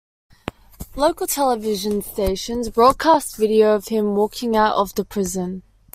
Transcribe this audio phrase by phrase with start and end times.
[0.95, 5.61] Local television stations broadcast video of him walking out of the prison.